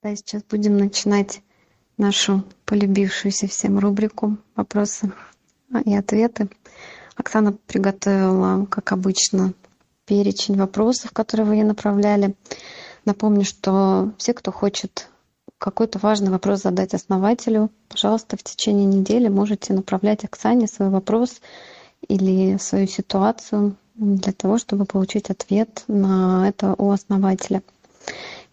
[0.00, 1.42] Да, сейчас будем начинать
[1.96, 5.12] нашу полюбившуюся всем рубрику «Вопросы
[5.84, 6.48] и ответы».
[7.16, 9.54] Оксана приготовила, как обычно,
[10.06, 12.36] перечень вопросов, которые вы ей направляли.
[13.06, 15.10] Напомню, что все, кто хочет
[15.58, 21.40] какой-то важный вопрос задать основателю, пожалуйста, в течение недели можете направлять Оксане свой вопрос
[22.06, 27.64] или свою ситуацию для того, чтобы получить ответ на это у основателя.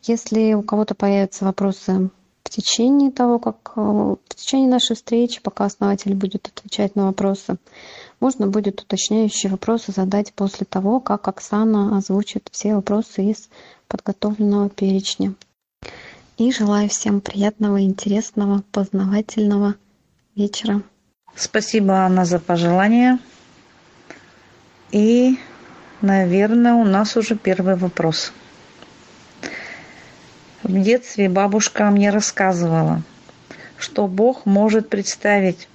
[0.08, 2.12] Если у кого-то появятся вопросы
[2.44, 7.58] в течение того, как э, в течение нашей встречи, пока основатель будет отвечать на вопросы,
[8.20, 13.50] можно будет уточняющие вопросы задать после того, как Оксана озвучит все вопросы из
[13.88, 15.34] подготовленного перечня.
[16.38, 19.74] И желаю всем приятного, интересного, познавательного
[20.36, 20.84] вечера.
[21.36, 23.18] Спасибо, Анна, за пожелания.
[24.92, 25.40] И,
[26.02, 28.32] наверное, у нас уже первый вопрос.
[30.66, 33.04] В детстве бабушка мне рассказывала,
[33.78, 35.68] что Бог может представить,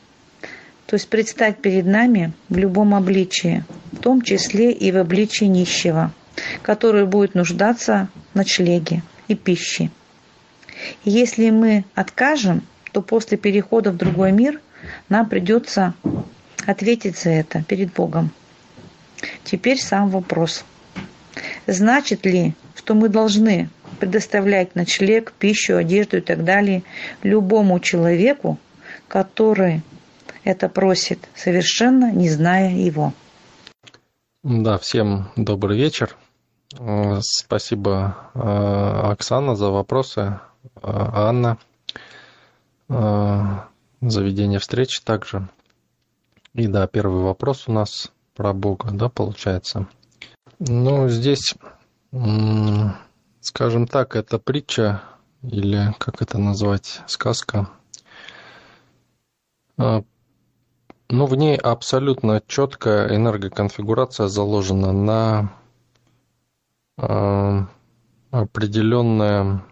[0.87, 6.11] то есть предстать перед нами в любом обличии, в том числе и в обличии нищего,
[6.63, 9.93] который будет нуждаться в ночлеге и пище.
[11.05, 14.61] Если мы откажем, то после перехода в другой мир
[15.09, 15.95] нам придется
[16.67, 18.33] ответить за это перед Богом.
[19.45, 20.65] Теперь сам вопрос.
[21.69, 23.69] Значит ли, что мы должны
[24.01, 26.83] предоставлять ночлег, пищу, одежду и так далее
[27.23, 28.59] любому человеку,
[29.07, 29.83] который
[30.43, 33.13] это просит, совершенно не зная его.
[34.43, 36.17] Да, всем добрый вечер.
[36.79, 40.41] Э, спасибо, э, Оксана, за вопросы.
[40.77, 41.59] Э, Анна,
[42.89, 45.49] за ведение встречи также.
[46.55, 49.87] И да, первый вопрос у нас про Бога, да, получается.
[50.59, 51.55] Ну, здесь
[53.41, 55.03] скажем так, это притча
[55.43, 57.71] или как это назвать, сказка.
[59.79, 60.03] А,
[61.09, 65.53] ну, в ней абсолютно четкая энергоконфигурация заложена на
[66.99, 67.67] а,
[68.31, 69.65] определенное,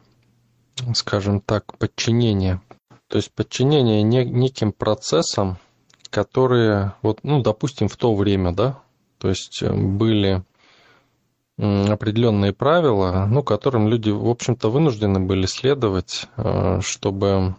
[0.95, 2.61] скажем так, подчинение.
[3.09, 5.59] То есть подчинение неким процессам,
[6.11, 8.83] которые, вот, ну, допустим, в то время, да,
[9.19, 10.43] то есть э, были
[11.59, 17.57] определенные правила, ну, которым люди, в общем-то, вынуждены были следовать, э, чтобы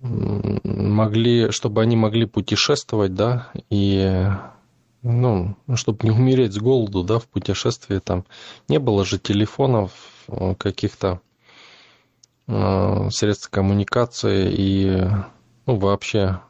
[0.00, 4.26] могли, чтобы они могли путешествовать, да, и
[5.02, 8.24] ну, чтобы не умереть с голоду, да, в путешествии там.
[8.68, 9.92] Не было же телефонов,
[10.28, 11.20] э, каких-то
[12.48, 15.08] э, средств коммуникации и
[15.66, 16.40] ну, вообще,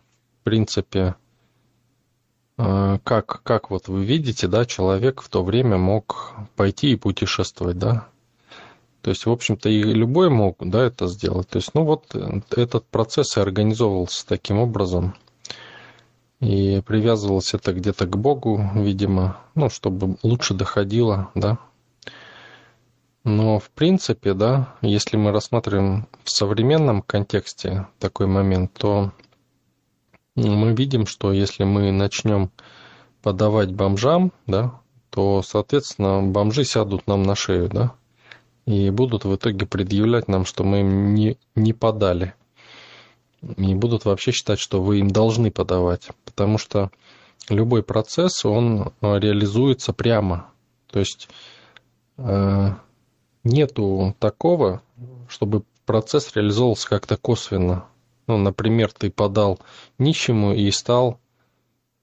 [0.40, 1.16] в принципе,
[2.56, 8.08] как, как вот вы видите, да, человек в то время мог пойти и путешествовать, да?
[9.02, 11.48] То есть, в общем-то, и любой мог, да, это сделать.
[11.48, 12.14] То есть, ну вот
[12.56, 15.14] этот процесс и организовывался таким образом.
[16.40, 21.58] И привязывалось это где-то к Богу, видимо, ну, чтобы лучше доходило, да.
[23.24, 29.12] Но, в принципе, да, если мы рассматриваем в современном контексте такой момент, то
[30.36, 32.50] мы видим, что если мы начнем
[33.22, 34.80] подавать бомжам, да,
[35.10, 37.94] то, соответственно, бомжи сядут нам на шею, да,
[38.66, 42.34] и будут в итоге предъявлять нам, что мы им не, не подали.
[43.56, 46.08] И будут вообще считать, что вы им должны подавать.
[46.24, 46.90] Потому что
[47.50, 50.50] любой процесс, он э, реализуется прямо.
[50.90, 51.28] То есть
[52.16, 52.70] э,
[53.42, 54.82] нету такого,
[55.28, 57.84] чтобы процесс реализовывался как-то косвенно.
[58.26, 59.60] Ну, например, ты подал
[59.98, 61.20] нищему и стал,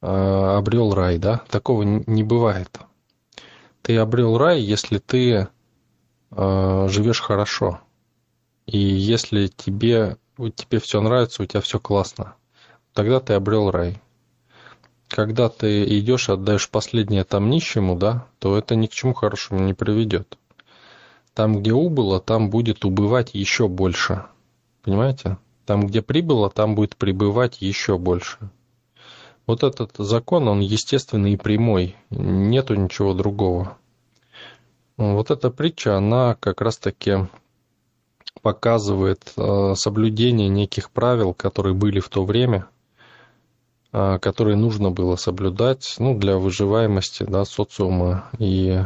[0.01, 1.41] э, обрел рай, да?
[1.49, 2.79] Такого не бывает.
[3.81, 5.47] Ты обрел рай, если ты
[6.31, 7.81] э, живешь хорошо.
[8.67, 12.35] И если тебе, тебе все нравится, у тебя все классно,
[12.93, 13.99] тогда ты обрел рай.
[15.07, 19.59] Когда ты идешь и отдаешь последнее там нищему, да, то это ни к чему хорошему
[19.59, 20.37] не приведет.
[21.33, 24.25] Там, где убыло, там будет убывать еще больше.
[24.83, 25.37] Понимаете?
[25.65, 28.37] Там, где прибыло, там будет прибывать еще больше.
[29.47, 31.95] Вот этот закон, он естественный и прямой.
[32.09, 33.77] Нету ничего другого.
[34.97, 37.27] Вот эта притча, она как раз-таки
[38.41, 42.67] показывает э, соблюдение неких правил, которые были в то время,
[43.91, 48.29] э, которые нужно было соблюдать ну, для выживаемости да, социума.
[48.37, 48.79] И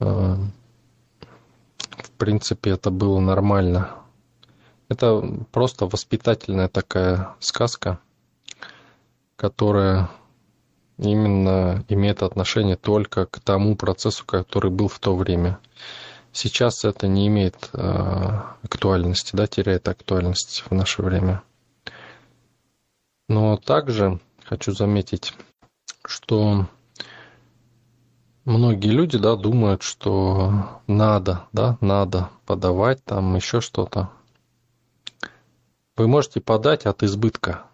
[0.00, 0.36] э,
[1.96, 4.03] в принципе это было нормально.
[4.88, 7.98] Это просто воспитательная такая сказка,
[9.36, 10.10] которая
[10.98, 15.58] именно имеет отношение только к тому процессу, который был в то время.
[16.32, 21.42] сейчас это не имеет э, актуальности, да, теряет актуальность в наше время.
[23.28, 25.32] Но также хочу заметить,
[26.04, 26.66] что
[28.44, 34.10] многие люди, да, думают, что надо, да, надо подавать там еще что-то.
[35.96, 37.66] Вы можете подать от избытка.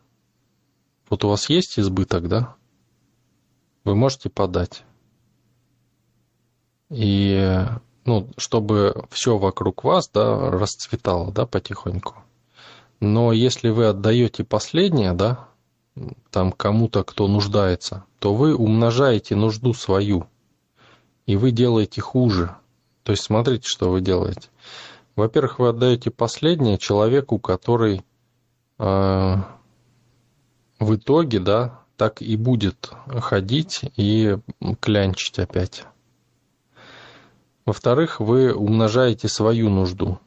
[1.08, 2.54] Вот у вас есть избыток, да?
[3.84, 4.84] Вы можете подать.
[6.90, 7.64] И,
[8.04, 12.16] ну, чтобы все вокруг вас, да, расцветало, да, потихоньку.
[13.00, 15.48] Но если вы отдаете последнее, да,
[16.30, 20.26] там кому-то, кто нуждается, то вы умножаете нужду свою,
[21.24, 22.54] и вы делаете хуже.
[23.02, 24.50] То есть смотрите, что вы делаете.
[25.16, 28.04] Во-первых, вы отдаете последнее человеку, который
[28.80, 29.44] в
[30.80, 34.38] итоге, да, так и будет ходить и
[34.80, 35.84] клянчить опять.
[37.66, 40.18] Во-вторых, вы умножаете свою нужду.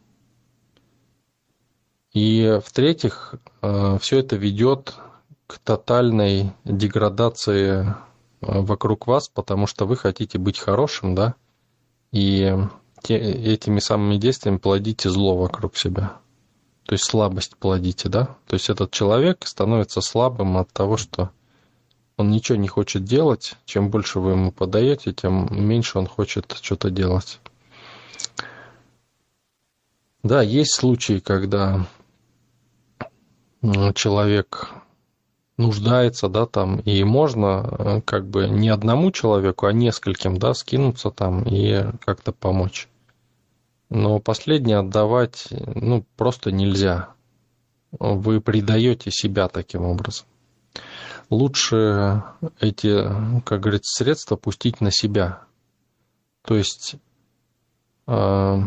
[2.13, 3.33] И в-третьих,
[3.63, 4.93] э, все это ведет
[5.47, 7.93] к тотальной деградации э,
[8.39, 11.33] вокруг вас, потому что вы хотите быть хорошим, да,
[12.11, 12.55] и
[13.01, 16.19] те, этими самыми действиями плодите зло вокруг себя.
[16.85, 18.35] То есть слабость плодите, да?
[18.47, 21.31] То есть этот человек становится слабым от того, что
[22.17, 23.55] он ничего не хочет делать.
[23.65, 27.39] Чем больше вы ему подаете, тем меньше он хочет что-то делать.
[30.23, 31.85] Да, есть случаи, когда
[33.95, 34.69] человек
[35.57, 41.11] нуждается, да, там, и можно э, как бы не одному человеку, а нескольким, да, скинуться
[41.11, 42.87] там и как-то помочь.
[43.93, 47.09] Но последнее отдавать, ну, просто нельзя.
[47.91, 50.25] Вы предаете себя таким образом.
[51.29, 52.23] Лучше
[52.59, 53.03] эти,
[53.45, 55.43] как говорится, средства пустить на себя.
[56.41, 56.95] То есть
[58.07, 58.61] э,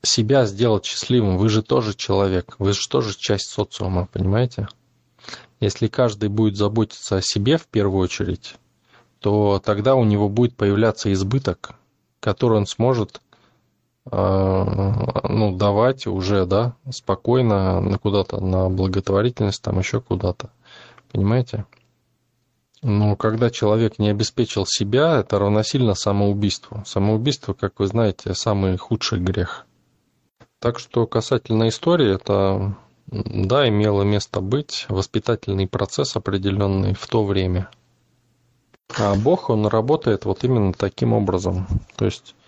[0.00, 1.36] себя сделать счастливым.
[1.36, 4.66] Вы же тоже человек, вы же тоже часть социума, понимаете?
[5.60, 8.54] Если каждый будет заботиться о себе в первую очередь,
[9.18, 11.74] то тогда у него будет появляться избыток,
[12.20, 13.20] который он сможет
[14.10, 20.50] ну, давать уже, да, спокойно куда-то на благотворительность, там еще куда-то.
[21.10, 21.66] Понимаете?
[22.82, 26.82] Но когда человек не обеспечил себя, это равносильно самоубийству.
[26.86, 29.66] Самоубийство, как вы знаете, самый худший грех.
[30.60, 32.76] Так что касательно истории, это,
[33.06, 37.70] да, имело место быть воспитательный процесс определенный в то время.
[38.96, 41.66] А Бог, он работает вот именно таким образом.
[41.96, 42.45] То есть Э,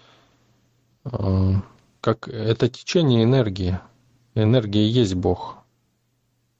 [2.00, 3.78] как это течение энергии.
[4.34, 5.56] Энергия есть Бог.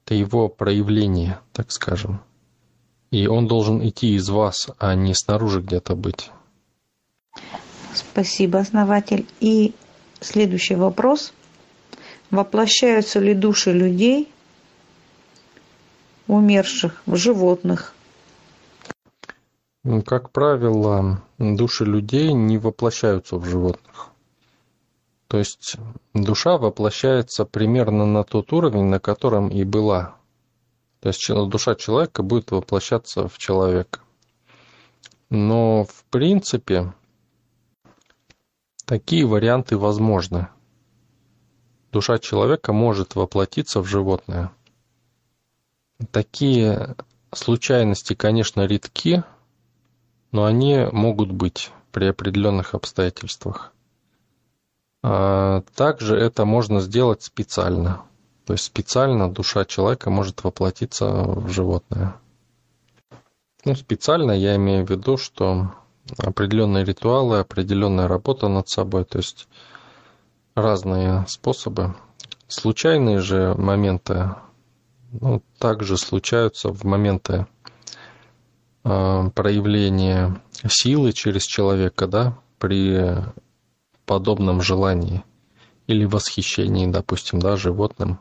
[0.05, 2.21] Это его проявление, так скажем.
[3.11, 6.31] И он должен идти из вас, а не снаружи где-то быть.
[7.93, 9.27] Спасибо, основатель.
[9.39, 9.73] И
[10.19, 11.33] следующий вопрос.
[12.31, 14.31] Воплощаются ли души людей,
[16.27, 17.95] умерших, в животных?
[20.05, 24.08] Как правило, души людей не воплощаются в животных.
[25.29, 25.75] То есть
[26.15, 30.15] душа воплощается примерно на тот уровень, на котором и была.
[31.01, 33.99] То есть душа человека будет воплощаться в человека.
[35.29, 36.95] Но в принципе
[38.85, 40.47] такие варианты возможны.
[41.91, 44.51] Душа человека может воплотиться в животное.
[46.09, 46.95] Такие
[47.31, 49.23] случайности, конечно, редки,
[50.31, 53.73] но они могут быть при определенных обстоятельствах.
[55.01, 58.01] А, также это можно сделать специально.
[58.45, 62.15] То есть специально душа человека может воплотиться в животное.
[63.65, 65.73] Ну, специально я имею в виду, что
[66.17, 69.47] определенные ритуалы, определенная работа над собой, то есть
[70.55, 71.95] разные способы.
[72.47, 74.35] Случайные же моменты
[75.11, 77.47] ну, также случаются в моменты
[78.83, 83.15] э, проявления силы через человека, да, при
[84.09, 85.23] подобном желании
[85.85, 88.17] или восхищении, допустим, да, животным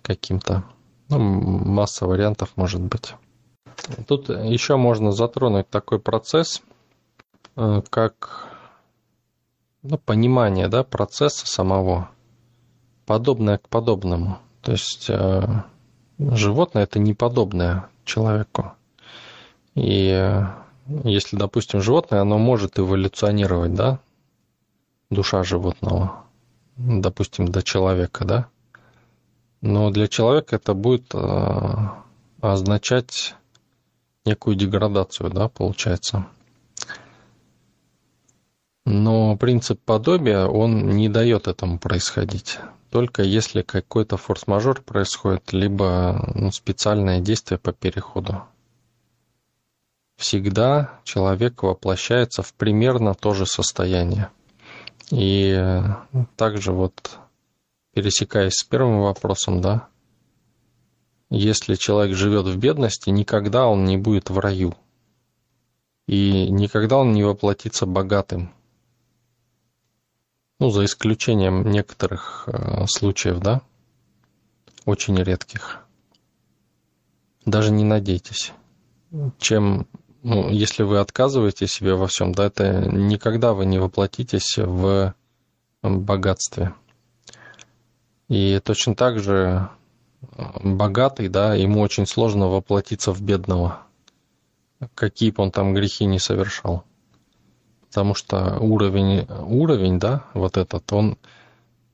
[0.00, 0.64] каким-то.
[1.10, 3.14] Ну, масса вариантов может быть.
[4.08, 6.62] Тут еще можно затронуть такой процесс,
[7.54, 8.48] э, как
[9.82, 12.08] ну, понимание да, процесса самого,
[13.04, 14.38] подобное к подобному.
[14.62, 15.42] То есть э,
[16.18, 18.72] животное это не подобное человеку.
[19.74, 20.46] И э,
[21.04, 24.00] если, допустим, животное, оно может эволюционировать, да,
[25.14, 26.24] душа животного,
[26.76, 28.48] допустим, до человека, да?
[29.60, 31.88] Но для человека это будет э,
[32.42, 33.34] означать
[34.26, 36.26] некую деградацию, да, получается.
[38.84, 42.58] Но принцип подобия, он не дает этому происходить.
[42.90, 48.42] Только если какой-то форс-мажор происходит, либо ну, специальное действие по переходу.
[50.16, 54.30] Всегда человек воплощается в примерно то же состояние.
[55.10, 55.82] И
[56.36, 57.18] также вот
[57.92, 59.88] пересекаясь с первым вопросом, да,
[61.30, 64.74] если человек живет в бедности, никогда он не будет в раю.
[66.06, 68.52] И никогда он не воплотится богатым.
[70.60, 73.62] Ну, за исключением некоторых э, случаев, да,
[74.84, 75.84] очень редких.
[77.44, 78.52] Даже не надейтесь.
[79.38, 79.86] Чем,
[80.24, 85.14] ну, если вы отказываете себе во всем, да, это никогда вы не воплотитесь в
[85.82, 86.74] богатстве.
[88.28, 89.68] И точно так же
[90.62, 93.82] богатый, да, ему очень сложно воплотиться в бедного,
[94.94, 96.84] какие бы он там грехи не совершал.
[97.88, 101.18] Потому что уровень, уровень, да, вот этот, он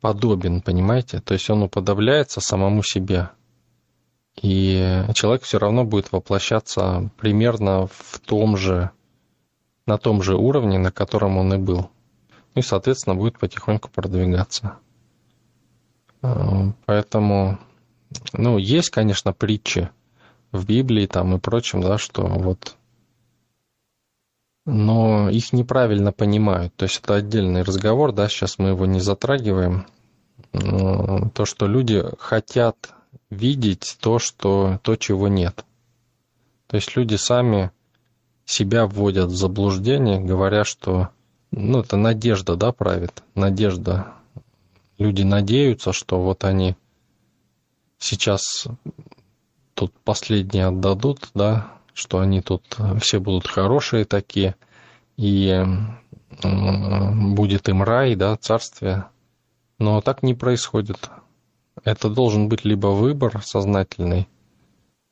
[0.00, 1.20] подобен, понимаете?
[1.20, 3.30] То есть он уподобляется самому себе.
[4.42, 8.90] И человек все равно будет воплощаться примерно в том же,
[9.86, 11.90] на том же уровне, на котором он и был.
[12.54, 14.78] И, соответственно, будет потихоньку продвигаться.
[16.86, 17.58] Поэтому
[18.32, 19.90] ну, есть, конечно, притчи
[20.52, 22.76] в Библии там и прочем, да, что вот
[24.66, 26.74] но их неправильно понимают.
[26.76, 29.86] То есть это отдельный разговор, да, сейчас мы его не затрагиваем.
[30.52, 32.94] То, что люди хотят
[33.30, 35.64] видеть то, что, то, чего нет.
[36.66, 37.70] То есть люди сами
[38.44, 41.10] себя вводят в заблуждение, говоря, что
[41.50, 44.14] ну, это надежда, да, правит, надежда.
[44.98, 46.76] Люди надеются, что вот они
[47.98, 48.66] сейчас
[49.74, 54.54] тут последние отдадут, да, что они тут все будут хорошие такие,
[55.16, 55.64] и
[56.42, 59.06] будет им рай, да, царствие.
[59.78, 61.10] Но так не происходит.
[61.84, 64.28] Это должен быть либо выбор сознательный,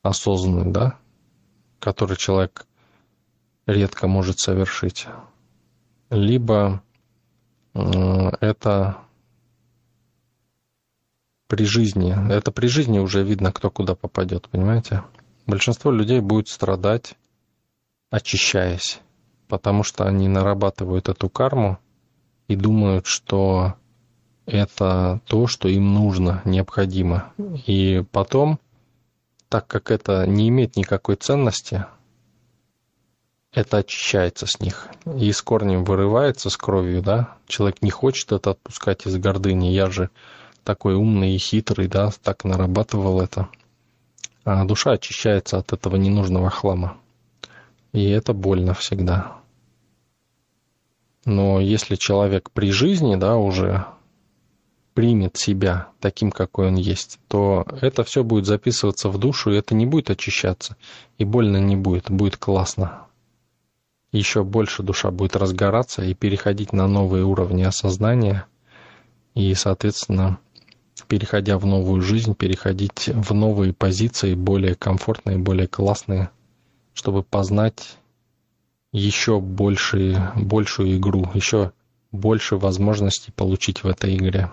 [0.01, 0.97] осознанный, да,
[1.79, 2.65] который человек
[3.65, 5.07] редко может совершить,
[6.09, 6.81] либо
[7.73, 8.97] это
[11.47, 12.15] при жизни.
[12.31, 15.03] Это при жизни уже видно, кто куда попадет, понимаете?
[15.47, 17.15] Большинство людей будет страдать,
[18.11, 18.99] очищаясь,
[19.47, 21.79] потому что они нарабатывают эту карму
[22.47, 23.75] и думают, что
[24.49, 27.31] это то, что им нужно, необходимо.
[27.65, 28.59] И потом,
[29.47, 31.85] так как это не имеет никакой ценности,
[33.53, 37.35] это очищается с них и с корнем вырывается с кровью, да.
[37.47, 39.67] Человек не хочет это отпускать из гордыни.
[39.67, 40.09] Я же
[40.63, 43.49] такой умный и хитрый, да, так нарабатывал это.
[44.45, 46.97] А душа очищается от этого ненужного хлама.
[47.91, 49.37] И это больно всегда.
[51.25, 53.85] Но если человек при жизни, да, уже
[54.99, 59.73] примет себя таким, какой он есть, то это все будет записываться в душу, и это
[59.73, 60.75] не будет очищаться,
[61.17, 63.03] и больно не будет, будет классно.
[64.11, 68.45] Еще больше душа будет разгораться и переходить на новые уровни осознания,
[69.35, 70.37] и, соответственно,
[71.07, 76.29] переходя в новую жизнь, переходить в новые позиции, более комфортные, более классные,
[76.93, 77.97] чтобы познать
[78.91, 81.71] еще больше, большую игру, еще
[82.11, 84.51] больше возможностей получить в этой игре.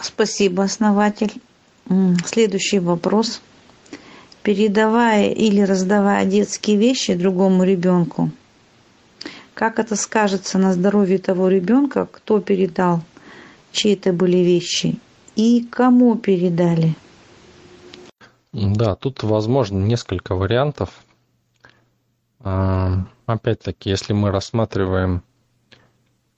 [0.00, 1.32] Спасибо, основатель.
[2.24, 3.40] Следующий вопрос.
[4.42, 8.30] Передавая или раздавая детские вещи другому ребенку,
[9.54, 13.02] как это скажется на здоровье того ребенка, кто передал,
[13.70, 14.98] чьи это были вещи,
[15.36, 16.96] и кому передали?
[18.52, 20.90] Да, тут возможно несколько вариантов.
[22.40, 25.22] А, опять-таки, если мы рассматриваем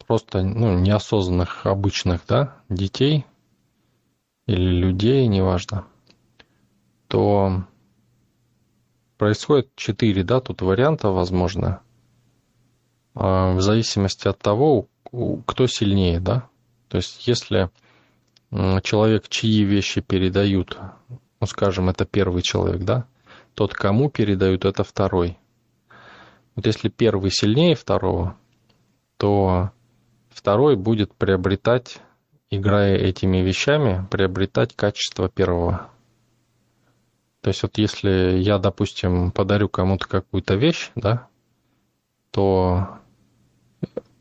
[0.07, 3.25] просто ну, неосознанных обычных да, детей
[4.47, 5.87] или людей, неважно,
[7.09, 7.65] то
[9.17, 11.81] происходит четыре, да, тут варианта возможно,
[13.15, 14.89] а, в зависимости от того,
[15.47, 16.49] кто сильнее, да.
[16.89, 17.71] То есть, если
[18.83, 20.79] человек, чьи вещи передают,
[21.41, 23.07] ну, скажем, это первый человек, да,
[23.55, 25.39] тот, кому передают, это второй.
[26.55, 28.37] Вот если первый сильнее второго,
[29.17, 29.71] то
[30.31, 31.99] второй будет приобретать,
[32.57, 35.89] играя этими вещами, приобретать качество первого.
[37.41, 41.29] То есть вот если я, допустим, подарю кому-то какую-то вещь, да,
[42.31, 42.99] то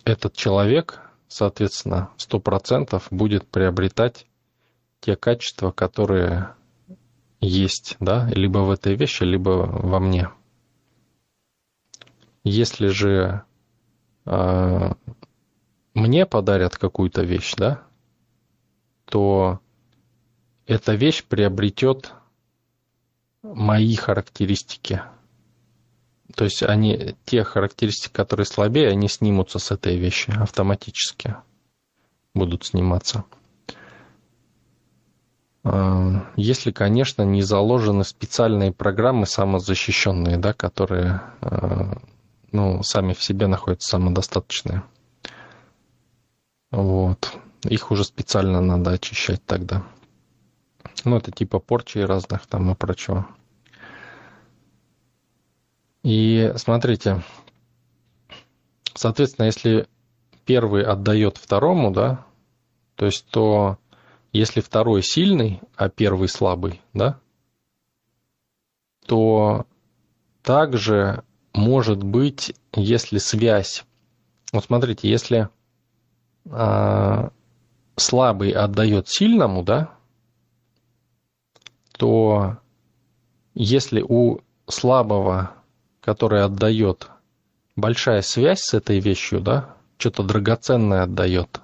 [0.03, 4.27] этот человек соответственно, 100% будет приобретать
[4.99, 6.53] те качества, которые
[7.41, 10.29] есть, да, либо в этой вещи, либо во мне.
[12.43, 13.41] Если же
[14.25, 14.91] э,
[15.95, 17.81] мне подарят какую-то вещь, да,
[19.05, 19.59] то
[20.65, 22.13] эта вещь приобретет
[23.41, 25.01] мои характеристики.
[26.35, 31.35] То есть они, те характеристики, которые слабее, они снимутся с этой вещи автоматически.
[32.33, 33.25] Будут сниматься.
[35.63, 41.97] А, если, конечно, не заложены специальные программы самозащищенные, да, которые а,
[42.51, 44.83] ну, сами в себе находятся самодостаточные.
[46.71, 47.37] Вот.
[47.63, 49.83] Их уже специально надо очищать тогда.
[51.05, 53.27] Ну, это типа порчи разных там и прочего.
[56.03, 57.23] И смотрите,
[58.93, 59.87] соответственно, если
[60.45, 62.25] первый отдает второму, да,
[62.95, 63.77] то есть то
[64.33, 67.19] если второй сильный, а первый слабый, да,
[69.05, 69.65] то
[70.41, 73.85] также может быть, если связь,
[74.51, 75.49] вот смотрите, если
[76.45, 77.29] э,
[77.95, 79.91] слабый отдает сильному, да,
[81.97, 82.57] то
[83.53, 85.51] если у слабого,
[86.01, 87.09] который отдает,
[87.75, 91.61] большая связь с этой вещью, да, что-то драгоценное отдает,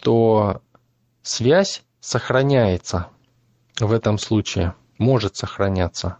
[0.00, 0.60] то
[1.22, 3.08] связь сохраняется
[3.80, 6.18] в этом случае, может сохраняться.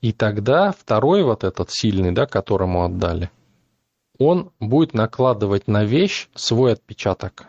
[0.00, 3.30] И тогда второй вот этот сильный, да, которому отдали,
[4.18, 7.46] он будет накладывать на вещь свой отпечаток.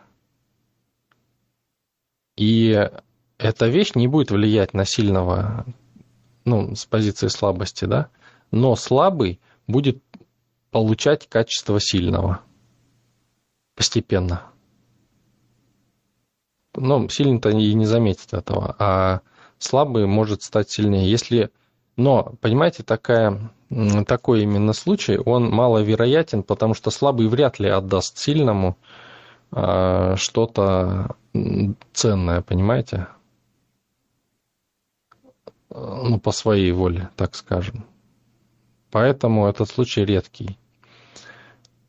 [2.37, 2.89] И
[3.37, 5.65] эта вещь не будет влиять на сильного,
[6.45, 8.09] ну, с позиции слабости, да,
[8.51, 10.01] но слабый будет
[10.71, 12.41] получать качество сильного
[13.75, 14.43] постепенно.
[16.75, 19.21] Но сильный-то и не заметит этого, а
[19.57, 21.09] слабый может стать сильнее.
[21.09, 21.51] Если
[21.97, 23.51] но, понимаете, такая,
[24.07, 28.77] такой именно случай, он маловероятен, потому что слабый вряд ли отдаст сильному
[29.51, 31.15] что-то
[31.93, 33.07] ценное, понимаете?
[35.69, 37.85] Ну, по своей воле, так скажем.
[38.91, 40.57] Поэтому этот случай редкий.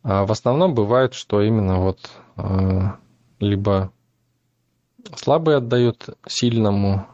[0.03, 2.81] А в основном бывает, что именно вот э,
[3.41, 3.93] либо
[5.17, 7.07] слабый отдает сильному,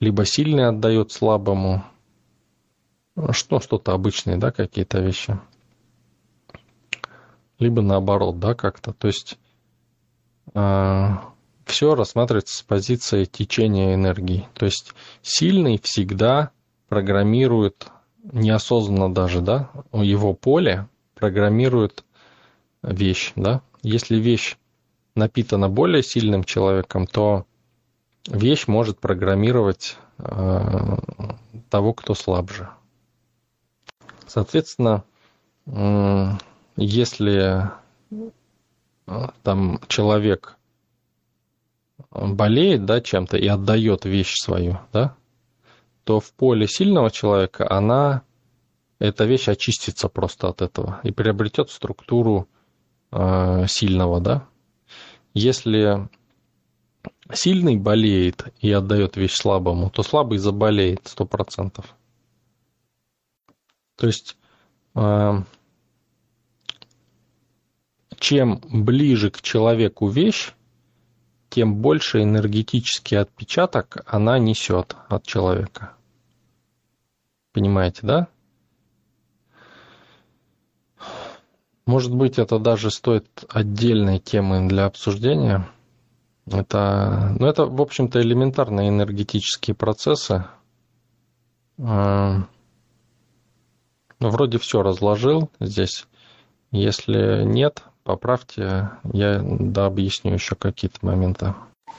[0.00, 1.84] либо сильный отдает слабому.
[3.30, 5.38] Что, что-то обычные, да, какие-то вещи.
[7.58, 8.92] Либо наоборот, да, как-то.
[8.92, 9.38] То есть
[10.54, 11.08] э,
[11.64, 14.48] все рассматривается с позиции течения энергии.
[14.54, 16.50] То есть сильный всегда
[16.88, 17.88] программирует,
[18.22, 22.04] неосознанно даже, да, его поле программирует
[22.82, 23.62] вещь, да.
[23.82, 24.56] Если вещь
[25.14, 27.46] напитана более сильным человеком, то
[28.28, 30.96] вещь может программировать э,
[31.70, 32.68] того, кто слабже.
[34.26, 35.04] Соответственно,
[35.66, 36.32] э,
[36.76, 37.70] если
[38.10, 40.56] э, там человек
[42.10, 45.16] болеет да, чем-то и отдает вещь свою, да,
[46.04, 48.22] то в поле сильного человека она,
[48.98, 52.48] эта вещь очистится просто от этого и приобретет структуру
[53.10, 54.46] э, сильного, да.
[55.34, 56.08] Если
[57.32, 61.94] сильный болеет и отдает вещь слабому, то слабый заболеет сто процентов.
[63.96, 64.36] То есть
[64.94, 65.42] э,
[68.18, 70.52] чем ближе к человеку вещь,
[71.48, 75.92] тем больше энергетический отпечаток она несет от человека.
[77.52, 78.28] Понимаете, да?
[81.86, 85.68] Может быть, это даже стоит отдельной темы для обсуждения.
[86.46, 90.44] Это, ну, это, в общем-то, элементарные энергетические процессы.
[91.78, 92.46] Ну,
[94.18, 96.06] вроде все разложил здесь.
[96.72, 101.54] Если нет, поправьте, я да, объясню еще какие-то моменты.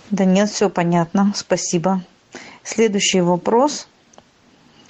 [0.09, 2.01] Да нет, все понятно, спасибо.
[2.63, 3.87] Следующий вопрос.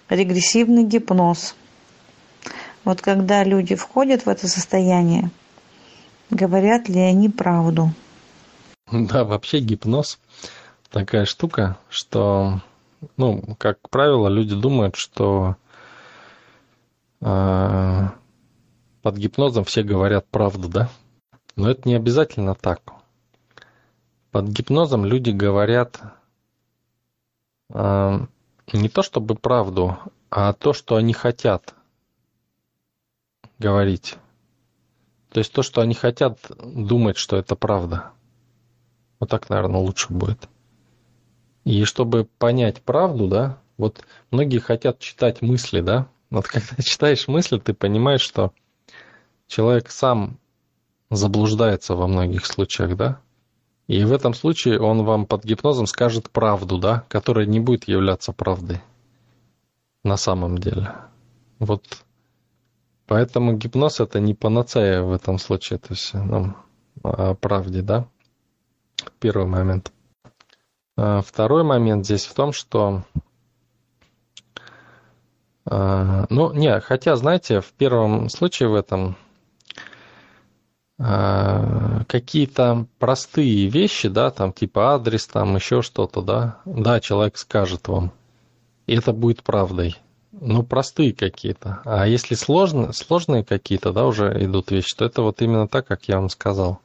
[0.10, 1.56] Регрессивный гипноз.
[2.86, 5.32] Вот когда люди входят в это состояние,
[6.30, 7.92] говорят ли они правду?
[8.92, 10.20] Да, вообще гипноз
[10.92, 12.62] такая штука, что,
[13.18, 15.58] ну, как правило, люди думают, что
[17.22, 18.08] э,
[19.02, 20.90] под гипнозом все говорят правду, да?
[21.58, 22.82] Но это не обязательно так.
[24.32, 26.00] Под гипнозом люди говорят
[27.74, 28.20] э,
[28.74, 29.98] не то чтобы правду,
[30.30, 31.74] а то, что они хотят
[33.58, 34.18] говорить.
[35.30, 38.12] То есть то, что они хотят думать, что это правда.
[39.20, 40.48] Вот так, наверное, лучше будет.
[41.64, 46.08] И чтобы понять правду, да, вот многие хотят читать мысли, да.
[46.30, 48.54] Вот когда читаешь мысли, ты понимаешь, что
[49.48, 50.38] человек сам
[51.10, 53.20] заблуждается во многих случаях, да?
[53.88, 58.34] И в этом случае он вам под гипнозом скажет правду, да, которая не будет являться
[58.34, 58.82] правдой
[60.04, 60.94] на самом деле.
[61.60, 61.84] Вот
[63.06, 66.54] поэтому гипноз это не панацея в этом случае, то есть ну,
[67.04, 68.08] о правде, да?
[69.20, 69.92] Первый момент.
[70.98, 73.04] А второй момент здесь в том, что
[75.70, 79.27] а, ну, не, хотя, знаете, в первом случае в этом а,
[80.98, 88.12] какие-то простые вещи, да, там типа адрес, там еще что-то, да, да, человек скажет вам,
[88.88, 89.96] и это будет правдой.
[90.40, 91.82] Ну, простые какие-то.
[91.84, 96.08] А если сложные, сложные какие-то, да, уже идут вещи, то это вот именно так, как
[96.08, 96.80] я вам сказал.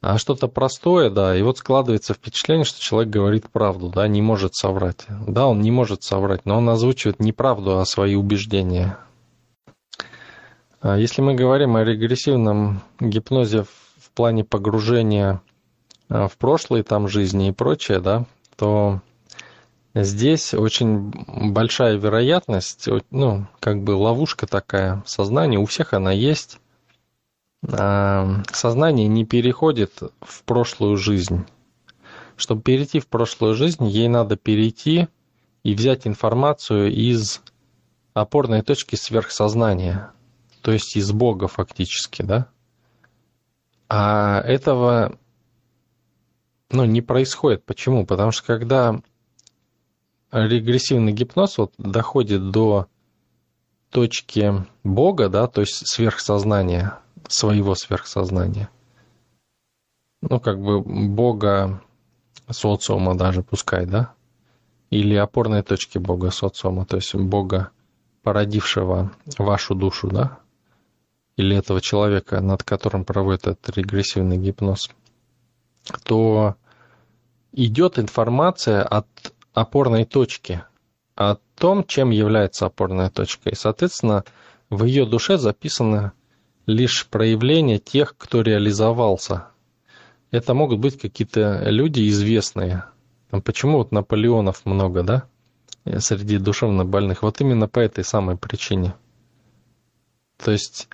[0.00, 4.54] А что-то простое, да, и вот складывается впечатление, что человек говорит правду, да, не может
[4.54, 5.06] соврать.
[5.26, 8.98] Да, он не может соврать, но он озвучивает не правду, а свои убеждения.
[10.84, 15.40] А если мы говорим о регрессивном гипнозе в плане погружения
[16.10, 19.00] а, в прошлые там жизни и прочее, да, то
[19.94, 21.10] здесь очень
[21.52, 25.02] большая вероятность, ну, как бы ловушка такая.
[25.06, 26.60] Сознания, у всех она есть,
[27.62, 31.46] сознание не переходит в прошлую жизнь.
[32.36, 35.08] Чтобы перейти в прошлую жизнь, ей надо перейти
[35.62, 37.40] и взять информацию из
[38.12, 40.10] опорной точки сверхсознания,
[40.64, 42.48] то есть из Бога фактически, да?
[43.86, 45.18] А этого
[46.70, 47.66] ну, не происходит.
[47.66, 48.06] Почему?
[48.06, 49.02] Потому что когда
[50.32, 52.86] регрессивный гипноз вот доходит до
[53.90, 56.98] точки Бога, да, то есть сверхсознания,
[57.28, 58.70] своего сверхсознания.
[60.22, 61.82] Ну, как бы Бога
[62.48, 64.14] социума даже пускай, да?
[64.88, 67.70] Или опорной точки Бога социума, то есть Бога,
[68.22, 70.38] породившего вашу душу, да?
[71.36, 74.90] Или этого человека, над которым проводит этот регрессивный гипноз,
[76.04, 76.54] то
[77.52, 79.06] идет информация от
[79.52, 80.62] опорной точки,
[81.16, 83.50] о том, чем является опорная точка.
[83.50, 84.24] И, соответственно,
[84.70, 86.12] в ее душе записано
[86.66, 89.48] лишь проявление тех, кто реализовался.
[90.30, 92.84] Это могут быть какие-то люди известные.
[93.44, 95.24] Почему вот Наполеонов много, да,
[95.98, 97.22] среди душевно больных?
[97.22, 98.94] Вот именно по этой самой причине.
[100.42, 100.88] То есть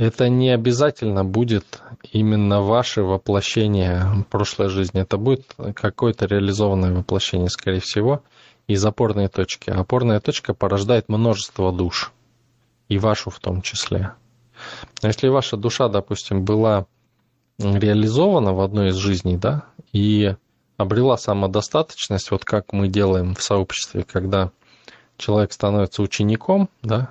[0.00, 5.02] это не обязательно будет именно ваше воплощение прошлой жизни.
[5.02, 8.22] Это будет какое-то реализованное воплощение, скорее всего,
[8.66, 9.68] из опорной точки.
[9.68, 12.12] Опорная точка порождает множество душ,
[12.88, 14.14] и вашу в том числе.
[15.02, 16.86] Если ваша душа, допустим, была
[17.58, 20.34] реализована в одной из жизней, да, и
[20.78, 24.50] обрела самодостаточность, вот как мы делаем в сообществе, когда
[25.18, 27.10] человек становится учеником, да,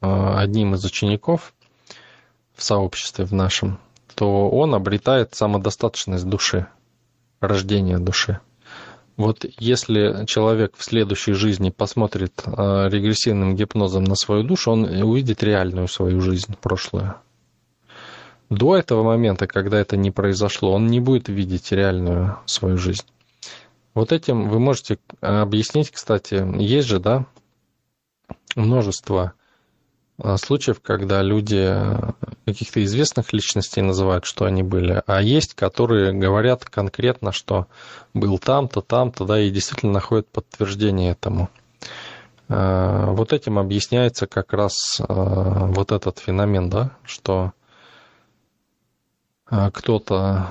[0.00, 1.54] а, одним из учеников
[2.54, 3.78] в сообществе в нашем,
[4.14, 6.66] то он обретает самодостаточность души,
[7.40, 8.40] рождение души.
[9.16, 15.42] Вот если человек в следующей жизни посмотрит э, регрессивным гипнозом на свою душу, он увидит
[15.42, 17.14] реальную свою жизнь, прошлую.
[18.50, 23.06] До этого момента, когда это не произошло, он не будет видеть реальную свою жизнь.
[23.94, 27.26] Вот этим вы можете объяснить, кстати, есть же, да,
[28.56, 29.34] множество
[30.36, 32.12] случаев, когда люди э,
[32.46, 37.66] каких-то известных личностей называют, что они были, а есть, которые говорят конкретно, что
[38.12, 41.50] был там-то, там-то, да, и действительно находят подтверждение этому.
[42.48, 47.52] А, вот этим объясняется как раз а, вот этот феномен, да, что
[49.46, 50.48] кто-то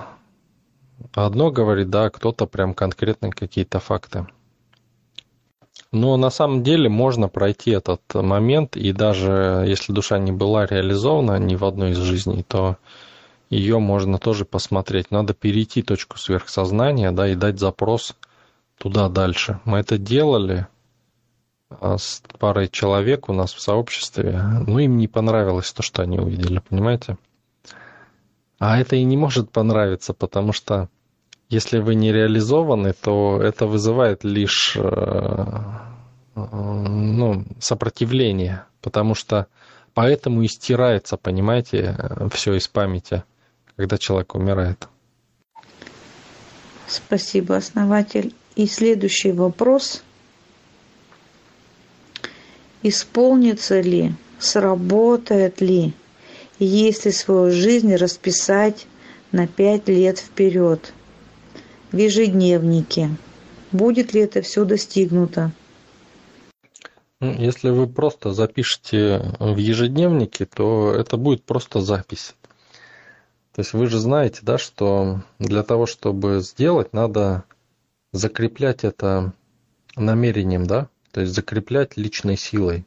[1.14, 4.28] одно говорит, да, кто-то прям конкретно какие-то факты.
[5.94, 11.38] Но на самом деле можно пройти этот момент, и даже если душа не была реализована
[11.38, 12.78] ни в одной из жизней, то
[13.52, 15.12] ее можно тоже посмотреть.
[15.12, 18.16] Надо перейти точку сверхсознания, да, и дать запрос
[18.80, 19.60] туда дальше.
[19.66, 20.66] Мы это делали
[21.70, 24.42] а, с парой человек у нас в сообществе.
[24.66, 27.18] Ну, им не понравилось то, что они увидели, понимаете?
[28.58, 30.90] А это и не может понравиться, потому что
[31.54, 35.46] если вы не реализованы, то это вызывает лишь э,
[36.36, 39.48] ну, сопротивление, потому что
[39.94, 41.96] поэтому и стирается, понимаете,
[42.32, 43.24] все из памяти,
[43.76, 44.88] когда человек умирает.
[46.88, 48.34] Спасибо, основатель.
[48.56, 50.04] И следующий вопрос.
[52.82, 55.94] Исполнится ли, сработает ли,
[56.60, 58.88] если свою жизнь расписать
[59.32, 60.94] на пять лет вперед–
[61.94, 63.12] в ежедневнике.
[63.72, 65.52] Будет ли это все достигнуто?
[67.22, 72.36] Ну, если вы просто запишете в ежедневнике, то это будет просто запись.
[73.54, 77.46] То есть вы же знаете, да, что для того, чтобы сделать, надо
[78.12, 79.32] закреплять это
[79.96, 82.86] намерением, да, то есть закреплять личной силой.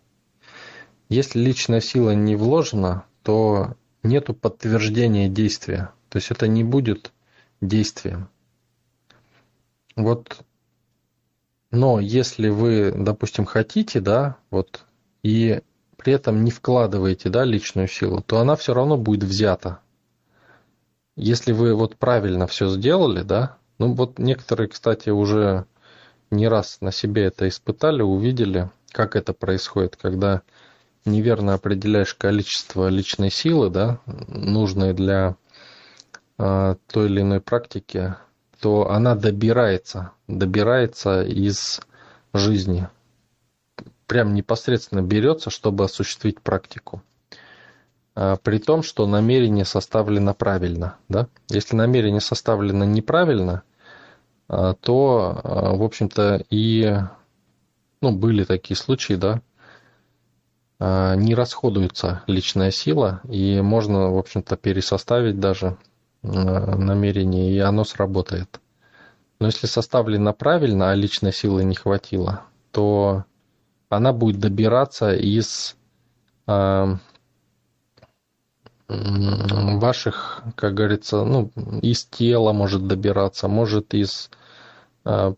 [1.08, 5.92] Если личная сила не вложена, то нету подтверждения действия.
[6.08, 7.12] То есть это не будет
[7.60, 8.28] действием.
[9.96, 10.44] Вот,
[11.70, 14.84] но если вы, допустим, хотите, да, вот,
[15.22, 15.60] и
[15.96, 19.80] при этом не вкладываете, да, личную силу, то она все равно будет взята.
[21.16, 25.66] Если вы вот правильно все сделали, да, ну вот некоторые, кстати, уже
[26.30, 30.42] не раз на себе это испытали, увидели, как это происходит, когда
[31.04, 35.36] неверно определяешь количество личной силы, да, нужной для
[36.38, 38.14] э, той или иной практики,
[38.60, 41.80] то она добирается, добирается из
[42.32, 42.88] жизни.
[44.06, 47.02] Прям непосредственно берется, чтобы осуществить практику.
[48.14, 50.96] А, при том, что намерение составлено правильно.
[51.08, 51.28] Да?
[51.48, 53.62] Если намерение составлено неправильно,
[54.48, 56.98] а, то, в общем-то, и
[58.00, 59.40] ну, были такие случаи, да,
[60.78, 65.76] а, не расходуется личная сила, и можно, в общем-то, пересоставить даже а,
[66.22, 68.60] намерение, и оно сработает.
[69.38, 73.24] Но если составлено правильно, а личной силы не хватило, то
[73.88, 75.76] она будет добираться из
[76.46, 76.96] э,
[78.88, 81.50] ваших, как говорится, ну,
[81.82, 84.30] из тела может добираться, может из
[85.04, 85.34] э,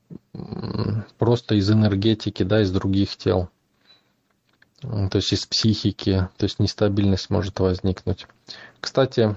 [1.19, 3.51] просто из энергетики, да, из других тел
[4.81, 8.27] то есть из психики, то есть нестабильность может возникнуть.
[8.81, 9.37] Кстати,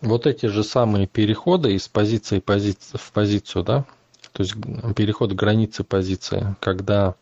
[0.00, 3.84] вот эти же самые переходы из позиции в позицию, да,
[4.32, 4.54] то есть
[4.96, 7.14] переход границы позиции, когда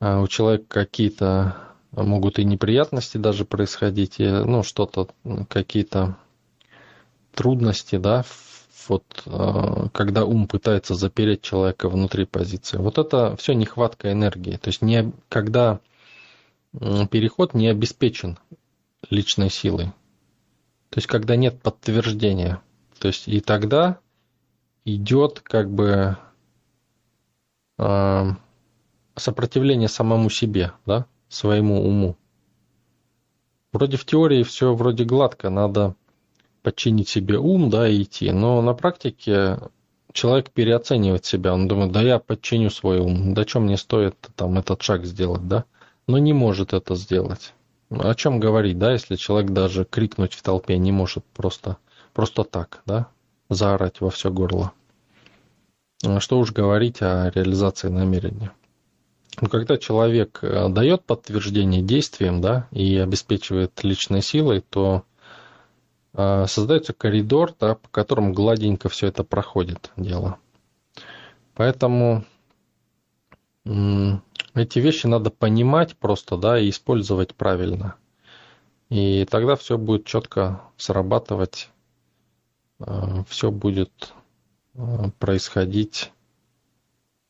[0.00, 1.56] а, у человека какие-то
[1.92, 5.08] могут и неприятности даже происходить, и, ну, что-то,
[5.48, 6.16] какие-то
[7.34, 8.24] трудности, да,
[8.88, 12.78] вот а, когда ум пытается запереть человека внутри позиции.
[12.78, 14.56] Вот это все нехватка энергии.
[14.56, 15.80] То есть не, когда
[16.72, 18.38] переход не обеспечен
[19.10, 19.92] личной силой.
[20.92, 22.60] То есть когда нет подтверждения.
[22.98, 23.98] То есть и тогда
[24.84, 26.18] идет как бы
[27.78, 28.24] э,
[29.16, 32.18] сопротивление самому себе, да, своему уму.
[33.72, 35.96] Вроде в теории все вроде гладко, надо
[36.62, 38.30] подчинить себе ум, да, и идти.
[38.30, 39.60] Но на практике
[40.12, 41.54] человек переоценивает себя.
[41.54, 45.48] Он думает, да я подчиню свой ум, да что мне стоит там этот шаг сделать,
[45.48, 45.64] да?
[46.06, 47.54] Но не может это сделать.
[47.98, 51.76] О чем говорить, да, если человек даже крикнуть в толпе не может просто,
[52.14, 53.08] просто так, да,
[53.50, 54.72] заорать во все горло.
[56.04, 58.52] А что уж говорить о реализации намерения.
[59.40, 65.04] Но когда человек э, дает подтверждение действиям, да, и обеспечивает личной силой, то
[66.14, 70.38] а, создается коридор, да, по которому гладенько все это проходит дело.
[71.54, 72.24] Поэтому
[74.54, 77.96] эти вещи надо понимать просто, да, и использовать правильно.
[78.88, 81.70] И тогда все будет четко срабатывать,
[82.78, 84.12] а, все будет
[84.74, 86.12] а, происходить.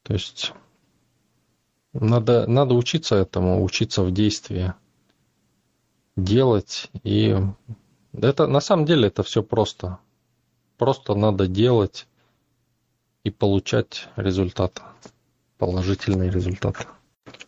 [0.02, 0.52] То есть
[1.92, 4.74] надо, надо учиться этому, учиться в действии,
[6.16, 7.36] делать и
[8.12, 9.98] это на самом деле это все просто.
[10.76, 12.06] Просто надо делать
[13.24, 14.82] и получать результат,
[15.58, 16.88] положительный результат.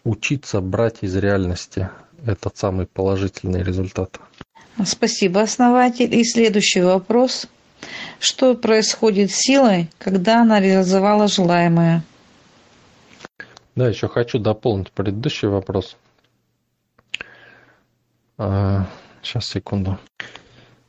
[0.05, 1.89] Учиться брать из реальности
[2.27, 4.21] этот самый положительный результат.
[4.85, 6.15] Спасибо, основатель.
[6.15, 7.47] И следующий вопрос.
[8.19, 12.03] Что происходит с силой, когда она реализовала желаемое?
[13.77, 15.97] Да, еще хочу дополнить предыдущий вопрос.
[18.39, 18.87] А,
[19.23, 19.99] сейчас, секунду.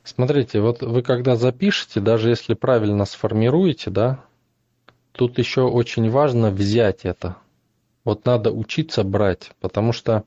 [0.03, 4.19] Смотрите, вот вы когда запишете, даже если правильно сформируете, да,
[5.11, 7.37] тут еще очень важно взять это.
[8.05, 10.23] Вот надо учиться брать, потому что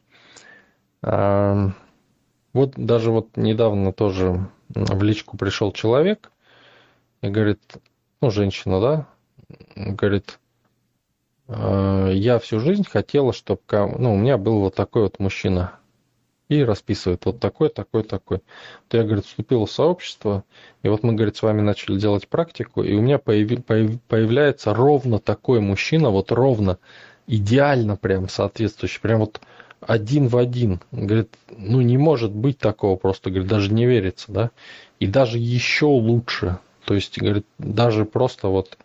[1.03, 1.69] э,
[2.53, 6.33] вот даже вот недавно тоже в личку пришел человек
[7.23, 7.61] и говорит,
[8.21, 9.07] ну, женщина, да,
[9.77, 10.41] говорит,
[11.47, 15.79] э, я всю жизнь хотела, чтобы ну, у меня был вот такой вот мужчина
[16.49, 18.41] и расписывает вот такой, такой, такой.
[18.89, 20.45] То я, говорит, вступил в сообщество,
[20.83, 23.59] и вот мы, говорит, с вами начали делать практику, и у меня появи,
[24.09, 26.79] появляется ровно такой мужчина, вот ровно,
[27.29, 29.41] идеально прям соответствующий, прям вот
[29.81, 30.81] один в один.
[30.91, 34.51] Говорит, ну не может быть такого просто, говорит, даже не верится, да.
[34.99, 36.59] И даже еще лучше.
[36.85, 38.79] То есть, говорит, даже просто вот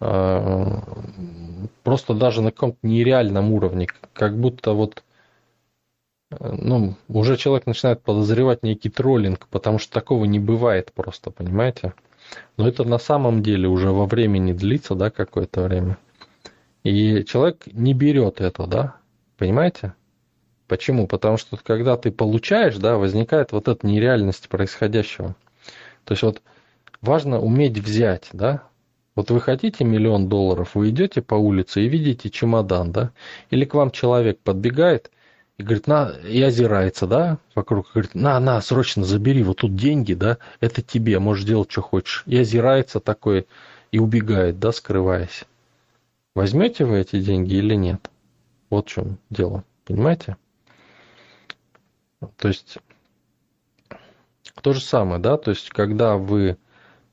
[0.00, 0.80] э,
[1.82, 5.02] просто даже на каком-то нереальном уровне, как будто вот
[6.40, 11.94] ну, уже человек начинает подозревать некий троллинг, потому что такого не бывает просто, понимаете?
[12.56, 15.98] Но это на самом деле уже во времени длится, да, какое-то время.
[16.84, 18.96] И человек не берет это, да,
[19.38, 19.94] понимаете?
[20.66, 21.06] Почему?
[21.06, 25.36] Потому что когда ты получаешь, да, возникает вот эта нереальность происходящего.
[26.04, 26.42] То есть вот
[27.00, 28.62] важно уметь взять, да.
[29.14, 33.12] Вот вы хотите миллион долларов, вы идете по улице и видите чемодан, да,
[33.50, 35.10] или к вам человек подбегает
[35.58, 40.14] и говорит, на, и озирается, да, вокруг, говорит, на, на, срочно забери, вот тут деньги,
[40.14, 42.22] да, это тебе, можешь делать, что хочешь.
[42.26, 43.46] И озирается такой
[43.90, 45.44] и убегает, да, скрываясь.
[46.34, 48.10] Возьмете вы эти деньги или нет?
[48.70, 50.36] Вот в чем дело, понимаете?
[52.36, 52.78] То есть
[54.62, 56.56] то же самое, да, то есть когда вы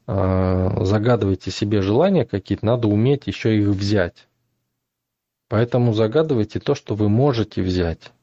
[0.07, 4.27] э, загадываете себе желания какие-то, надо уметь еще их взять.
[5.49, 8.13] Поэтому загадывайте то, что вы можете взять.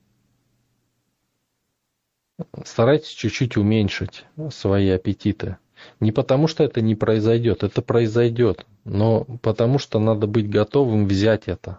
[2.64, 5.58] Старайтесь чуть-чуть уменьшить свои аппетиты.
[6.00, 11.44] Не потому, что это не произойдет, это произойдет, но потому, что надо быть готовым взять
[11.46, 11.78] это.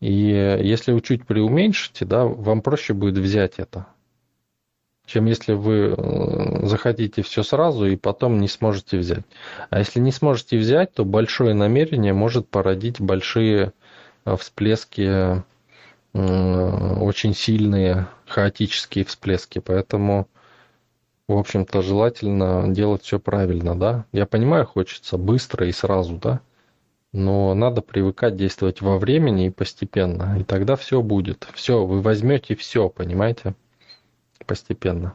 [0.00, 3.86] И если вы чуть преуменьшите, да, вам проще будет взять это
[5.10, 9.24] чем если вы э, захотите все сразу и потом не сможете взять.
[9.68, 13.72] А если не сможете взять, то большое намерение может породить большие
[14.24, 15.42] э, всплески,
[16.12, 19.60] очень сильные хаотические всплески.
[19.60, 20.26] Поэтому,
[21.34, 24.04] в общем-то, желательно делать все правильно, да.
[24.12, 26.40] Я понимаю, хочется быстро и сразу, да.
[27.12, 30.38] Но надо привыкать действовать во времени и постепенно.
[30.38, 31.48] И тогда все будет.
[31.54, 33.54] Все, вы возьмете все, понимаете?
[34.50, 35.14] постепенно.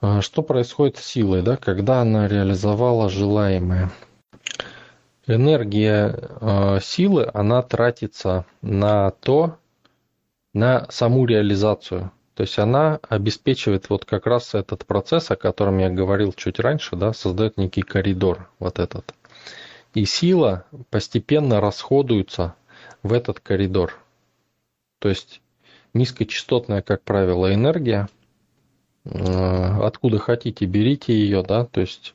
[0.00, 3.90] А что происходит с силой, да, когда она реализовала желаемое?
[5.26, 9.58] Энергия э, силы, она тратится на то,
[10.54, 12.12] на саму реализацию.
[12.34, 16.96] То есть она обеспечивает вот как раз этот процесс, о котором я говорил чуть раньше,
[16.96, 19.14] да, создает некий коридор вот этот.
[19.94, 22.56] И сила постепенно расходуется
[23.04, 23.94] в этот коридор.
[24.98, 25.40] То есть
[25.92, 28.08] низкочастотная, как правило, энергия.
[29.04, 32.14] Э, откуда хотите, берите ее, да, то есть,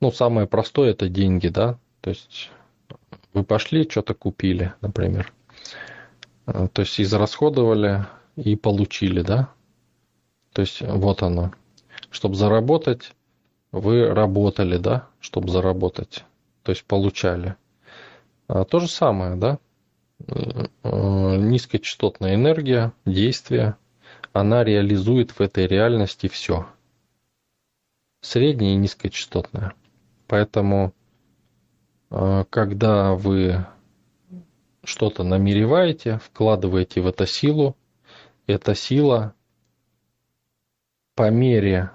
[0.00, 2.50] ну, самое простое это деньги, да, то есть
[3.32, 5.32] вы пошли, что-то купили, например,
[6.46, 9.52] э, то есть израсходовали и получили, да,
[10.52, 11.52] то есть вот оно.
[12.10, 13.12] Чтобы заработать,
[13.70, 16.24] вы работали, да, чтобы заработать,
[16.62, 17.56] то есть получали.
[18.48, 19.58] А то же самое, да,
[20.28, 23.76] Э, низкочастотная энергия, действие,
[24.32, 26.66] она реализует в этой реальности все.
[28.20, 29.74] Средняя и низкочастотная.
[30.28, 30.94] Поэтому,
[32.10, 33.66] э, когда вы
[34.84, 37.76] что-то намереваете, вкладываете в это силу,
[38.46, 39.34] эта сила
[41.14, 41.90] по мере,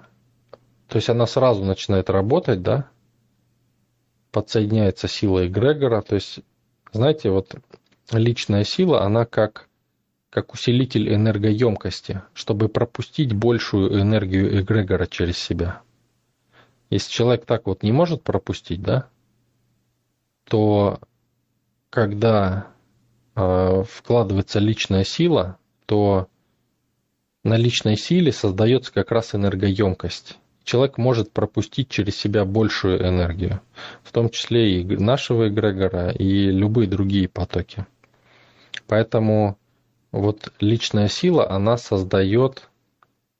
[0.86, 2.88] то есть она сразу начинает работать, да,
[4.30, 6.40] подсоединяется сила эгрегора, то есть,
[6.92, 7.54] знаете, вот
[8.12, 9.68] личная сила, она как,
[10.30, 15.82] как усилитель энергоемкости, чтобы пропустить большую энергию эгрегора через себя.
[16.90, 19.08] Если человек так вот не может пропустить, да,
[20.44, 21.00] то
[21.90, 22.68] когда
[23.34, 26.28] э, вкладывается личная сила, то
[27.48, 30.38] на личной силе создается как раз энергоемкость.
[30.64, 33.62] Человек может пропустить через себя большую энергию,
[34.02, 37.86] в том числе и нашего эгрегора, и любые другие потоки.
[38.86, 39.56] Поэтому
[40.12, 42.68] вот личная сила, она создает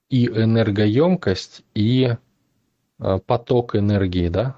[0.08, 2.16] и энергоемкость, и
[2.98, 4.56] э, поток энергии, да?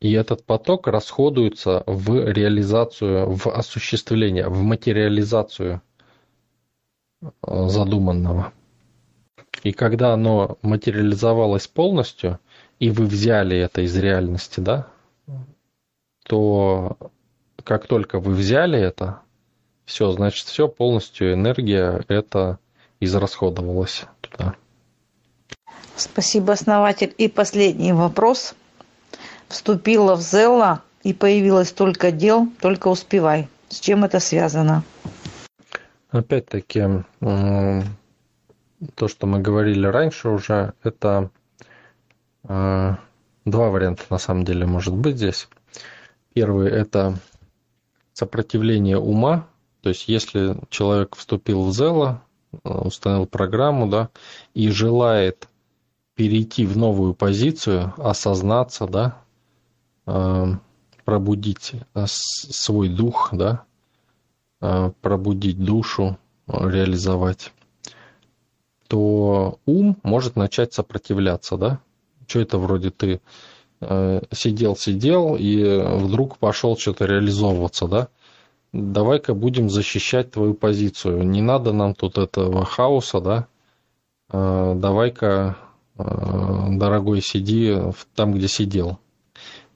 [0.00, 5.80] И этот поток расходуется в реализацию, в осуществление, в материализацию
[7.42, 8.52] задуманного.
[9.62, 12.38] И когда оно материализовалось полностью,
[12.78, 14.88] и вы взяли это из реальности, да,
[16.24, 16.96] то
[17.62, 19.20] как только вы взяли это,
[19.84, 22.58] все, значит, все, полностью энергия это
[23.00, 24.54] израсходовалась туда.
[25.96, 27.14] Спасибо, основатель.
[27.18, 28.54] И последний вопрос.
[29.48, 33.48] Вступила в Зелла и появилось только дел, только успевай.
[33.68, 34.82] С чем это связано?
[36.14, 41.30] Опять-таки, то, что мы говорили раньше уже, это
[42.44, 42.94] э,
[43.44, 45.48] два варианта на самом деле может быть здесь.
[46.32, 47.14] Первый– это
[48.12, 49.48] сопротивление ума
[49.84, 54.08] то есть, если человек вступил в Зела, э, установил программу, да,
[54.54, 55.46] и желает
[56.14, 59.18] перейти в новую позицию, осознаться, да,
[60.06, 60.54] э,
[61.04, 61.74] пробудить
[62.06, 63.64] свой дух, да,
[65.00, 67.52] пробудить душу, реализовать,
[68.88, 71.80] то ум может начать сопротивляться, да?
[72.26, 73.20] Что это вроде ты
[73.80, 75.62] сидел-сидел и
[75.98, 78.08] вдруг пошел что-то реализовываться, да?
[78.72, 81.22] Давай-ка будем защищать твою позицию.
[81.22, 83.46] Не надо нам тут этого хаоса, да?
[84.30, 85.56] Давай-ка,
[85.96, 87.76] дорогой, сиди
[88.14, 88.98] там, где сидел.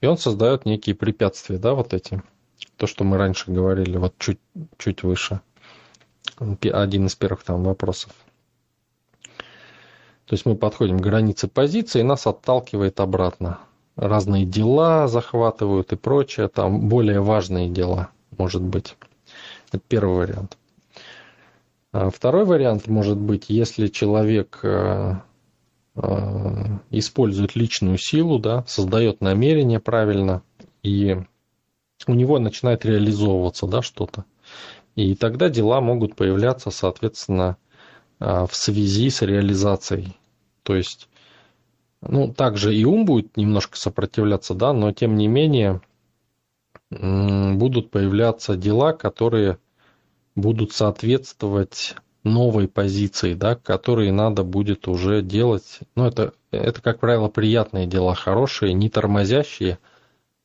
[0.01, 2.23] И он создает некие препятствия, да, вот эти.
[2.79, 4.39] То, что мы раньше говорили, вот чуть,
[4.79, 5.43] чуть выше.
[6.39, 8.13] Один из первых там вопросов.
[10.25, 13.59] То есть мы подходим к границе позиции, и нас отталкивает обратно.
[13.97, 18.09] Разные дела захватывают и прочее, там более важные дела,
[18.39, 18.97] может быть.
[19.69, 20.57] Это первый вариант.
[21.93, 25.17] А второй вариант может быть, если человек э,
[26.01, 30.43] Э, использует личную силу, да, создает намерение правильно,
[30.85, 31.17] и
[32.07, 34.25] у него начинает реализовываться да, что-то.
[34.95, 37.57] И тогда дела могут появляться, соответственно,
[38.21, 40.17] э, в связи с реализацией.
[40.63, 41.09] То есть,
[42.01, 45.81] ну, также и ум будет немножко сопротивляться, да, но тем не менее
[46.91, 49.59] будут появляться дела, которые
[50.35, 51.95] будут соответствовать
[52.25, 55.81] новой позиции, да, которые надо будет уже делать.
[55.95, 59.79] Ну, это, это, как правило, приятные дела, хорошие, не тормозящие,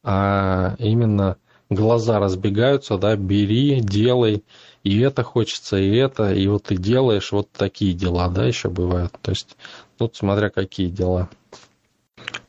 [0.04, 1.38] а именно
[1.74, 4.44] глаза разбегаются, да, бери, делай,
[4.84, 9.14] и это хочется, и это, и вот ты делаешь вот такие дела, да, еще бывают.
[9.22, 9.58] То есть
[9.98, 11.30] тут смотря какие дела.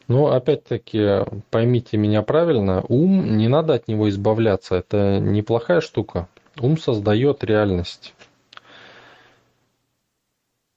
[0.07, 6.29] Ну, опять-таки, поймите меня правильно, ум, не надо от него избавляться, это неплохая штука.
[6.61, 8.15] Ум создает реальность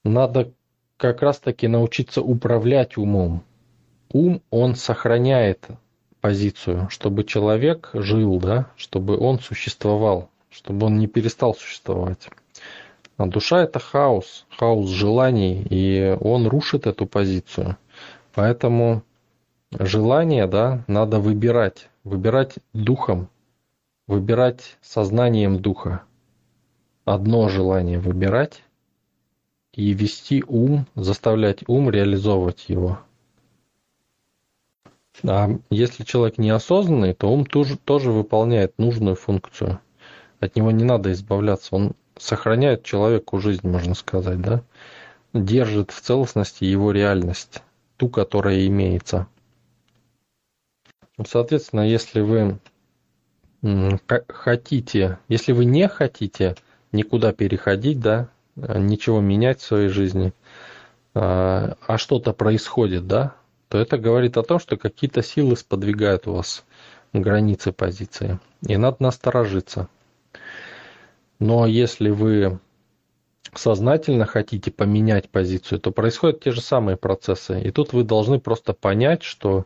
[0.08, 0.52] надо
[0.96, 3.44] как раз-таки научиться управлять умом.
[4.12, 5.66] Ум, он сохраняет
[6.20, 12.28] позицию, чтобы человек жил, да, чтобы он существовал, чтобы он не перестал существовать.
[13.16, 17.76] А душа это хаос, хаос желаний, и он рушит эту позицию.
[18.34, 19.02] Поэтому
[19.72, 23.28] желание, да, надо выбирать, выбирать духом,
[24.06, 26.02] выбирать сознанием духа.
[27.04, 28.62] Одно желание выбирать,
[29.78, 32.98] и вести ум, заставлять ум реализовывать его.
[35.24, 39.80] А если человек неосознанный, то ум тоже, тоже выполняет нужную функцию.
[40.40, 41.74] От него не надо избавляться.
[41.74, 44.62] Он сохраняет человеку жизнь, можно сказать, да?
[45.32, 47.62] Держит в целостности его реальность,
[47.96, 49.26] ту, которая имеется.
[51.26, 52.58] Соответственно, если вы
[54.28, 56.54] хотите, если вы не хотите
[56.92, 60.32] никуда переходить, да, ничего менять в своей жизни,
[61.14, 63.34] а, а что-то происходит, да,
[63.68, 66.64] то это говорит о том, что какие-то силы сподвигают у вас
[67.12, 68.38] границы позиции.
[68.66, 69.88] И надо насторожиться.
[71.38, 72.58] Но если вы
[73.54, 77.60] сознательно хотите поменять позицию, то происходят те же самые процессы.
[77.60, 79.64] И тут вы должны просто понять, что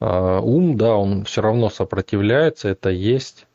[0.00, 3.46] э, ум, да, он все равно сопротивляется, это есть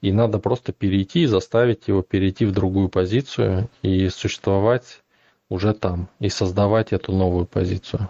[0.00, 5.02] и надо просто перейти и заставить его перейти в другую позицию и существовать
[5.48, 8.08] уже там, и создавать эту новую позицию.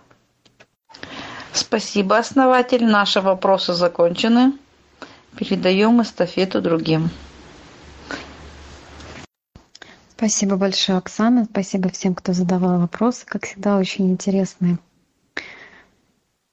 [1.52, 2.84] Спасибо, основатель.
[2.84, 4.52] Наши вопросы закончены.
[5.36, 7.10] Передаем эстафету другим.
[10.16, 11.46] Спасибо большое, Оксана.
[11.46, 13.24] Спасибо всем, кто задавал вопросы.
[13.24, 14.78] Как всегда, очень интересные.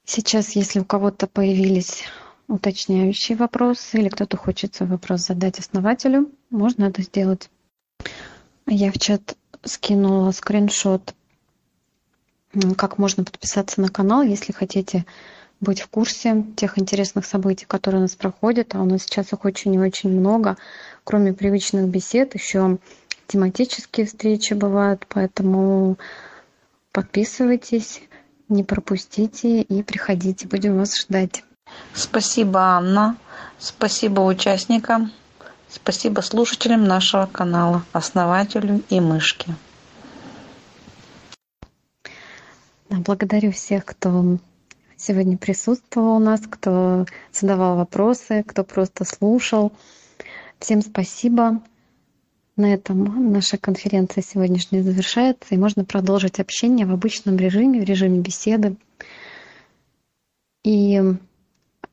[0.06, 2.06] Сейчас, если у кого-то появились
[2.48, 7.50] уточняющий вопрос или кто-то хочет свой вопрос задать основателю, можно это сделать.
[8.66, 11.14] Я в чат скинула скриншот,
[12.78, 15.05] как можно подписаться на канал, если хотите
[15.60, 18.76] быть в курсе тех интересных событий, которые у нас проходят.
[18.76, 20.58] А у нас сейчас их очень и очень много.
[21.03, 22.78] Кроме привычных бесед, еще
[23.28, 25.97] тематические встречи бывают, поэтому
[26.91, 28.01] подписывайтесь,
[28.49, 31.43] не пропустите и приходите, будем вас ждать.
[31.93, 33.18] Спасибо, Анна.
[33.60, 35.12] Спасибо участникам.
[35.70, 39.53] Спасибо слушателям нашего канала, основателю и мышке.
[43.00, 44.39] Благодарю всех, кто
[44.95, 49.72] сегодня присутствовал у нас, кто задавал вопросы, кто просто слушал.
[50.60, 51.62] Всем спасибо.
[52.56, 58.20] На этом наша конференция сегодняшняя завершается, и можно продолжить общение в обычном режиме, в режиме
[58.20, 58.76] беседы.
[60.64, 61.00] И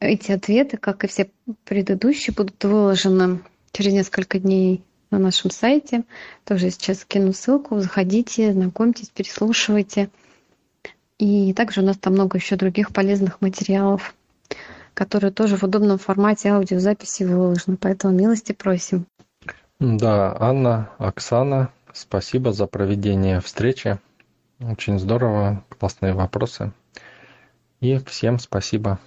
[0.01, 1.31] эти ответы, как и все
[1.65, 3.41] предыдущие, будут выложены
[3.73, 6.05] через несколько дней на нашем сайте.
[6.45, 7.79] Тоже сейчас скину ссылку.
[7.81, 10.09] Заходите, знакомьтесь, переслушивайте.
[11.19, 14.15] И также у нас там много еще других полезных материалов,
[14.95, 17.77] которые тоже в удобном формате аудиозаписи выложены.
[17.77, 19.07] Поэтому милости просим.
[19.79, 23.99] Да, Анна, Оксана, спасибо за проведение встречи.
[24.61, 26.73] Очень здорово, классные вопросы.
[27.81, 28.99] И всем спасибо.